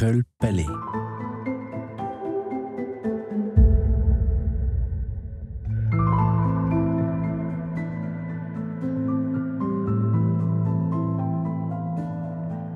[0.00, 0.66] Kölpeli.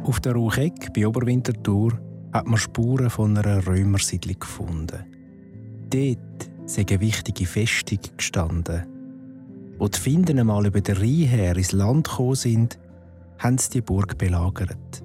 [0.02, 1.98] Auf der Rucheck bei Oberwinterthur
[2.34, 5.06] hat man Spuren von einer Römersiedlung gefunden.
[5.88, 8.86] Dort sei eine wichtige Festung gestanden.
[9.78, 12.78] Wo die Finden einmal über den Rhein her ins Land gekommen sind,
[13.38, 15.03] haben sie die Burg belagert.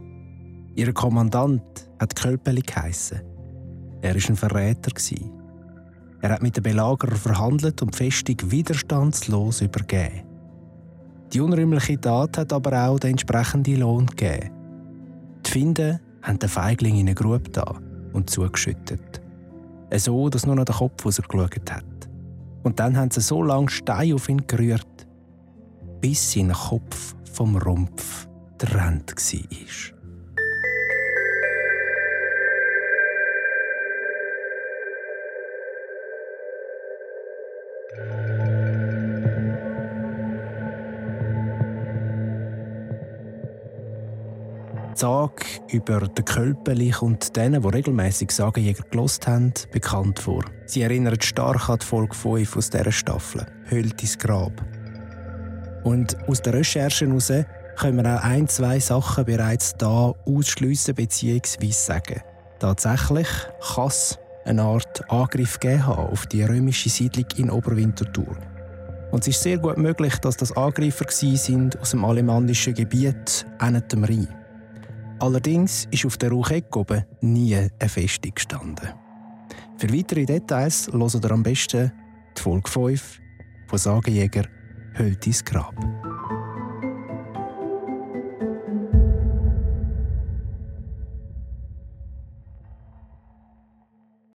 [0.79, 3.19] Ihr Kommandant hat Kölpeli geheissen.
[4.01, 4.93] Er war ein Verräter.
[6.21, 10.23] Er hat mit den Belagerern verhandelt und die Festung widerstandslos übergeben.
[11.33, 14.51] Die unrühmliche Tat hat aber auch den entsprechenden Lohn gegeben.
[15.45, 17.75] Die Finden haben den Feigling in eine Grube da
[18.13, 19.21] und zugeschüttet.
[19.93, 22.09] So, dass nur noch der Kopf rausgeschaut hat.
[22.63, 25.07] Und dann haben sie so lange Steine auf ihn gerührt,
[25.99, 29.98] bis sein Kopf vom Rumpf getrennt war.
[44.93, 50.43] Sage über den Kölpeli und denen, die regelmäßig Sagenjäger gelost haben, bekannt vor.
[50.67, 54.63] Sie erinnert stark an die Folge 5 aus dieser Staffel, Höltis Grab.
[55.83, 57.31] Und aus den Recherchen heraus
[57.77, 61.71] können wir auch ein, zwei Sachen bereits da ausschliessen bzw.
[61.71, 62.21] sagen.
[62.59, 63.27] Tatsächlich
[63.73, 64.19] kann es
[64.49, 68.35] eine Art Angriff auf die römische Siedlung in Oberwinterthur.
[69.11, 74.03] Und es ist sehr gut möglich, dass das Angreifer sind aus dem alemannischen Gebiet, dem
[74.03, 74.27] Rhein.
[75.19, 78.89] Allerdings ist auf der Raucheck oben nie eine Festung gestanden.
[79.77, 81.91] Für weitere Details hören ihr am besten
[82.37, 83.19] die Folge 5
[83.67, 84.45] von Sagenjäger
[84.97, 85.75] Höltis Grab.